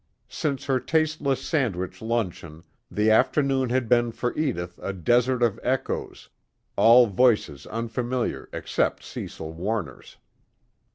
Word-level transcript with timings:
Since 0.29 0.65
her 0.65 0.79
tasteless 0.79 1.43
sandwich 1.47 2.01
luncheon, 2.01 2.63
the 2.89 3.11
afternoon 3.11 3.69
had 3.69 3.87
been 3.87 4.11
for 4.11 4.35
Edith 4.35 4.79
a 4.81 4.93
desert 4.93 5.43
of 5.43 5.59
echoes, 5.61 6.27
all 6.75 7.05
voices 7.05 7.67
unfamiliar 7.67 8.49
except 8.51 9.03
Cecil 9.03 9.53
Warner's. 9.53 10.17